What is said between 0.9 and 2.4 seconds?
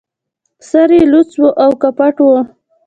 يې لڅ و او که پټ و